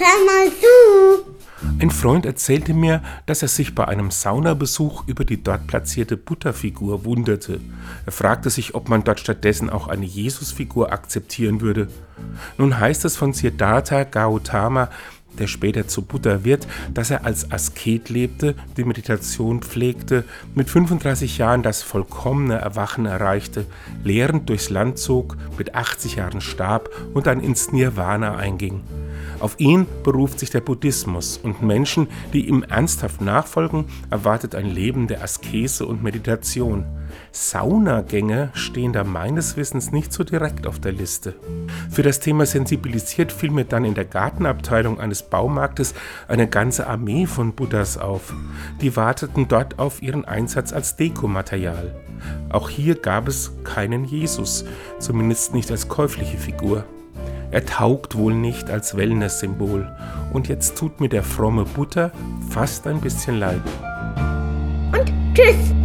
hör 0.00 0.24
mal 0.26 0.50
zu. 0.50 1.30
Ein 1.78 1.90
Freund 1.90 2.24
erzählte 2.24 2.72
mir, 2.72 3.02
dass 3.26 3.42
er 3.42 3.48
sich 3.48 3.74
bei 3.74 3.86
einem 3.86 4.10
Saunabesuch 4.10 5.04
über 5.06 5.24
die 5.24 5.42
dort 5.42 5.66
platzierte 5.66 6.16
Butterfigur 6.16 7.04
wunderte. 7.04 7.60
Er 8.06 8.12
fragte 8.12 8.48
sich, 8.48 8.74
ob 8.74 8.88
man 8.88 9.04
dort 9.04 9.20
stattdessen 9.20 9.68
auch 9.68 9.88
eine 9.88 10.06
Jesusfigur 10.06 10.92
akzeptieren 10.92 11.60
würde. 11.60 11.88
Nun 12.56 12.78
heißt 12.78 13.04
es 13.04 13.16
von 13.16 13.34
Siddhartha 13.34 14.04
Gautama, 14.04 14.88
der 15.38 15.46
später 15.46 15.86
zu 15.86 16.02
Buddha 16.02 16.44
wird, 16.44 16.66
dass 16.92 17.10
er 17.10 17.24
als 17.24 17.52
Asket 17.52 18.08
lebte, 18.08 18.54
die 18.76 18.84
Meditation 18.84 19.62
pflegte, 19.62 20.24
mit 20.54 20.68
35 20.68 21.38
Jahren 21.38 21.62
das 21.62 21.82
vollkommene 21.82 22.56
Erwachen 22.56 23.06
erreichte, 23.06 23.66
lehrend 24.02 24.48
durchs 24.48 24.70
Land 24.70 24.98
zog, 24.98 25.36
mit 25.56 25.74
80 25.74 26.16
Jahren 26.16 26.40
starb 26.40 26.90
und 27.14 27.26
dann 27.26 27.40
ins 27.40 27.70
Nirvana 27.70 28.36
einging. 28.36 28.82
Auf 29.40 29.58
ihn 29.58 29.86
beruft 30.04 30.38
sich 30.38 30.50
der 30.50 30.60
Buddhismus 30.60 31.38
und 31.38 31.62
Menschen, 31.62 32.08
die 32.32 32.46
ihm 32.48 32.62
ernsthaft 32.62 33.22
nachfolgen, 33.22 33.86
erwartet 34.10 34.54
ein 34.54 34.66
Leben 34.66 35.08
der 35.08 35.22
Askese 35.22 35.86
und 35.86 36.02
Meditation. 36.02 36.84
Saunagänge 37.32 38.50
stehen 38.52 38.92
da 38.92 39.02
meines 39.02 39.56
Wissens 39.56 39.92
nicht 39.92 40.12
so 40.12 40.24
direkt 40.24 40.66
auf 40.66 40.78
der 40.78 40.92
Liste. 40.92 41.34
Für 41.90 42.02
das 42.02 42.20
Thema 42.20 42.44
sensibilisiert 42.44 43.32
fiel 43.32 43.50
mir 43.50 43.64
dann 43.64 43.84
in 43.84 43.94
der 43.94 44.04
Gartenabteilung 44.04 45.00
eines 45.00 45.22
Baumarktes 45.22 45.94
eine 46.28 46.46
ganze 46.46 46.86
Armee 46.86 47.26
von 47.26 47.52
Buddhas 47.52 47.96
auf. 47.96 48.34
Die 48.80 48.94
warteten 48.94 49.48
dort 49.48 49.78
auf 49.78 50.02
ihren 50.02 50.24
Einsatz 50.26 50.72
als 50.72 50.96
Dekomaterial. 50.96 51.94
Auch 52.50 52.68
hier 52.68 52.94
gab 52.94 53.28
es 53.28 53.52
keinen 53.64 54.04
Jesus, 54.04 54.64
zumindest 54.98 55.54
nicht 55.54 55.70
als 55.70 55.88
käufliche 55.88 56.36
Figur. 56.36 56.84
Er 57.50 57.64
taugt 57.64 58.16
wohl 58.16 58.34
nicht 58.34 58.70
als 58.70 58.96
Wellness-Symbol. 58.96 59.90
Und 60.32 60.48
jetzt 60.48 60.76
tut 60.76 61.00
mir 61.00 61.08
der 61.08 61.22
fromme 61.22 61.64
Butter 61.64 62.12
fast 62.48 62.86
ein 62.86 63.00
bisschen 63.00 63.38
leid. 63.38 63.62
Und 64.92 65.12
tschüss. 65.34 65.79